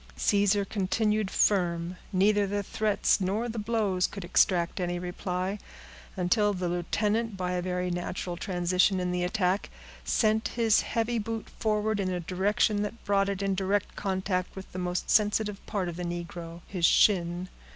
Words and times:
Caesar 0.17 0.65
continued 0.65 1.29
firm. 1.29 1.95
Neither 2.11 2.47
the 2.47 2.63
threats 2.63 3.21
nor 3.21 3.47
the 3.47 3.59
blows 3.59 4.07
could 4.07 4.25
extract 4.25 4.79
any 4.79 4.97
reply, 4.97 5.59
until 6.17 6.53
the 6.53 6.67
lieutenant, 6.67 7.37
by 7.37 7.51
a 7.51 7.61
very 7.61 7.91
natural 7.91 8.35
transition 8.35 8.99
in 8.99 9.11
the 9.11 9.23
attack, 9.23 9.69
sent 10.03 10.47
his 10.57 10.81
heavy 10.81 11.19
boot 11.19 11.47
forward 11.47 11.99
in 11.99 12.09
a 12.09 12.19
direction 12.19 12.81
that 12.81 13.05
brought 13.05 13.29
it 13.29 13.43
in 13.43 13.53
direct 13.53 13.95
contact 13.95 14.55
with 14.55 14.71
the 14.71 14.79
most 14.79 15.11
sensitive 15.11 15.63
part 15.67 15.87
of 15.87 15.97
the 15.97 16.03
negro—his 16.03 16.83
shin. 16.83 17.47